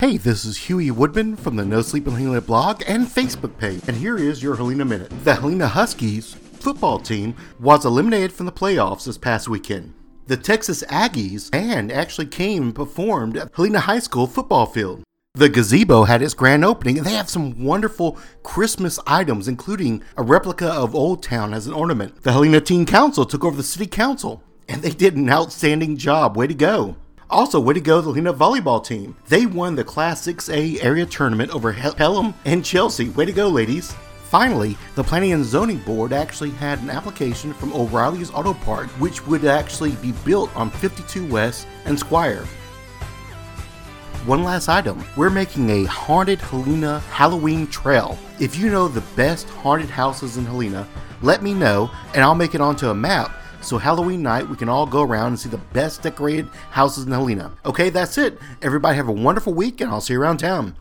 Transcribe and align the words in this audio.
Hey, 0.00 0.16
this 0.16 0.46
is 0.46 0.56
Huey 0.56 0.90
Woodman 0.90 1.36
from 1.36 1.56
the 1.56 1.64
No 1.66 1.82
Sleep 1.82 2.06
in 2.06 2.14
Helena 2.14 2.40
blog 2.40 2.82
and 2.86 3.06
Facebook 3.06 3.58
page, 3.58 3.82
and 3.86 3.94
here 3.94 4.16
is 4.16 4.42
your 4.42 4.56
Helena 4.56 4.86
Minute. 4.86 5.12
The 5.24 5.34
Helena 5.34 5.68
Huskies 5.68 6.32
football 6.32 6.98
team 6.98 7.34
was 7.60 7.84
eliminated 7.84 8.32
from 8.32 8.46
the 8.46 8.52
playoffs 8.52 9.04
this 9.04 9.18
past 9.18 9.46
weekend. 9.46 9.92
The 10.26 10.38
Texas 10.38 10.82
Aggies 10.84 11.50
band 11.50 11.92
actually 11.92 12.28
came 12.28 12.62
and 12.62 12.74
performed 12.74 13.36
at 13.36 13.54
Helena 13.54 13.80
High 13.80 13.98
School 13.98 14.26
football 14.26 14.64
field. 14.64 15.02
The 15.34 15.50
gazebo 15.50 16.04
had 16.04 16.22
its 16.22 16.32
grand 16.32 16.64
opening, 16.64 16.96
and 16.96 17.06
they 17.06 17.12
have 17.12 17.28
some 17.28 17.62
wonderful 17.62 18.18
Christmas 18.42 18.98
items, 19.06 19.48
including 19.48 20.02
a 20.16 20.22
replica 20.22 20.72
of 20.72 20.94
Old 20.94 21.22
Town 21.22 21.52
as 21.52 21.66
an 21.66 21.74
ornament. 21.74 22.22
The 22.22 22.32
Helena 22.32 22.62
Teen 22.62 22.86
Council 22.86 23.26
took 23.26 23.44
over 23.44 23.58
the 23.58 23.62
city 23.62 23.86
council, 23.86 24.42
and 24.66 24.80
they 24.80 24.92
did 24.92 25.16
an 25.16 25.28
outstanding 25.28 25.98
job. 25.98 26.38
Way 26.38 26.46
to 26.46 26.54
go! 26.54 26.96
Also, 27.30 27.60
way 27.60 27.74
to 27.74 27.80
go, 27.80 28.00
the 28.00 28.08
Helena 28.08 28.34
volleyball 28.34 28.84
team. 28.84 29.14
They 29.28 29.46
won 29.46 29.76
the 29.76 29.84
Class 29.84 30.26
6A 30.26 30.82
area 30.82 31.06
tournament 31.06 31.54
over 31.54 31.72
Pelham 31.72 32.34
and 32.44 32.64
Chelsea. 32.64 33.08
Way 33.10 33.24
to 33.24 33.32
go, 33.32 33.48
ladies. 33.48 33.94
Finally, 34.24 34.76
the 34.96 35.04
Planning 35.04 35.32
and 35.32 35.44
Zoning 35.44 35.78
Board 35.78 36.12
actually 36.12 36.50
had 36.50 36.80
an 36.80 36.90
application 36.90 37.54
from 37.54 37.72
O'Reilly's 37.72 38.32
Auto 38.32 38.54
Parts, 38.54 38.90
which 38.94 39.24
would 39.28 39.44
actually 39.44 39.92
be 39.96 40.10
built 40.24 40.54
on 40.56 40.70
52 40.70 41.24
West 41.28 41.68
and 41.84 41.96
Squire. 41.96 42.44
One 44.26 44.42
last 44.42 44.68
item. 44.68 45.04
We're 45.16 45.30
making 45.30 45.70
a 45.70 45.84
haunted 45.84 46.40
Helena 46.40 46.98
Halloween 47.10 47.68
trail. 47.68 48.18
If 48.40 48.58
you 48.58 48.70
know 48.70 48.88
the 48.88 49.00
best 49.14 49.48
haunted 49.50 49.88
houses 49.88 50.36
in 50.36 50.44
Helena, 50.44 50.86
let 51.22 51.44
me 51.44 51.54
know 51.54 51.92
and 52.12 52.24
I'll 52.24 52.34
make 52.34 52.56
it 52.56 52.60
onto 52.60 52.90
a 52.90 52.94
map 52.94 53.39
so 53.60 53.78
Halloween 53.78 54.22
night, 54.22 54.48
we 54.48 54.56
can 54.56 54.68
all 54.68 54.86
go 54.86 55.02
around 55.02 55.28
and 55.28 55.40
see 55.40 55.48
the 55.48 55.58
best 55.58 56.02
decorated 56.02 56.48
houses 56.70 57.04
in 57.04 57.12
Helena. 57.12 57.52
Okay, 57.64 57.90
that's 57.90 58.18
it. 58.18 58.38
Everybody 58.62 58.96
have 58.96 59.08
a 59.08 59.12
wonderful 59.12 59.52
week, 59.52 59.80
and 59.80 59.90
I'll 59.90 60.00
see 60.00 60.14
you 60.14 60.20
around 60.20 60.38
town. 60.38 60.74